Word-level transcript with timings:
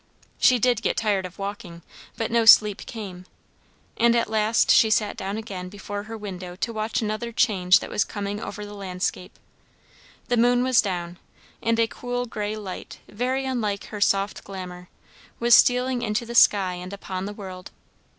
She 0.39 0.57
did 0.57 0.81
get 0.81 0.97
tired 0.97 1.27
of 1.27 1.37
walking, 1.37 1.83
but 2.17 2.31
no 2.31 2.43
sleep 2.43 2.87
came; 2.87 3.27
and 3.95 4.15
at 4.15 4.31
last 4.31 4.71
she 4.71 4.89
sat 4.89 5.15
down 5.15 5.37
again 5.37 5.69
before 5.69 6.05
her 6.05 6.17
window 6.17 6.55
to 6.55 6.73
watch 6.73 7.03
another 7.03 7.31
change 7.31 7.81
that 7.81 7.89
was 7.91 8.03
coming 8.03 8.39
over 8.41 8.65
the 8.65 8.73
landscape. 8.73 9.37
The 10.27 10.37
moon 10.37 10.63
was 10.63 10.81
down, 10.81 11.19
and 11.61 11.77
a 11.79 11.85
cool 11.87 12.25
grey 12.25 12.57
light, 12.57 12.97
very 13.07 13.45
unlike 13.45 13.83
her 13.89 14.01
soft 14.01 14.43
glamour, 14.43 14.89
was 15.39 15.53
stealing 15.53 16.01
into 16.01 16.25
the 16.25 16.33
sky 16.33 16.73
and 16.73 16.93
upon 16.93 17.25
the 17.25 17.33
world. 17.33 17.69